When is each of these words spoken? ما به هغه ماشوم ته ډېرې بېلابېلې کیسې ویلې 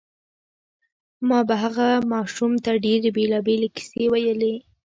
ما 1.27 1.39
به 1.47 1.55
هغه 1.63 1.87
ماشوم 2.11 2.51
ته 2.63 2.71
ډېرې 2.85 3.09
بېلابېلې 3.17 3.69
کیسې 3.75 4.03
ویلې 4.11 4.53